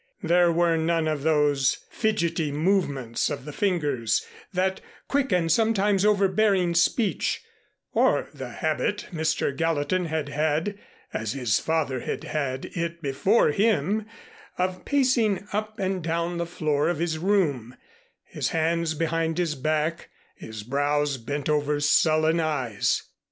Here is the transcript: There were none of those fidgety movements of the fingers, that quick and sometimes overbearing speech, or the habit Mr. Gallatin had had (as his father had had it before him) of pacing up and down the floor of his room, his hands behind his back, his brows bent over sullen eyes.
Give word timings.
There 0.23 0.51
were 0.51 0.77
none 0.77 1.07
of 1.07 1.21
those 1.21 1.77
fidgety 1.91 2.51
movements 2.51 3.29
of 3.29 3.45
the 3.45 3.53
fingers, 3.53 4.25
that 4.51 4.81
quick 5.07 5.31
and 5.31 5.51
sometimes 5.51 6.03
overbearing 6.03 6.73
speech, 6.73 7.43
or 7.93 8.27
the 8.33 8.49
habit 8.49 9.05
Mr. 9.11 9.55
Gallatin 9.55 10.05
had 10.05 10.29
had 10.29 10.79
(as 11.13 11.33
his 11.33 11.59
father 11.59 11.99
had 11.99 12.23
had 12.23 12.65
it 12.75 13.03
before 13.03 13.49
him) 13.51 14.07
of 14.57 14.85
pacing 14.85 15.45
up 15.53 15.77
and 15.77 16.01
down 16.01 16.39
the 16.39 16.47
floor 16.47 16.89
of 16.89 16.97
his 16.97 17.19
room, 17.19 17.75
his 18.23 18.49
hands 18.49 18.95
behind 18.95 19.37
his 19.37 19.53
back, 19.53 20.09
his 20.35 20.63
brows 20.63 21.17
bent 21.17 21.47
over 21.47 21.79
sullen 21.79 22.39
eyes. 22.39 23.03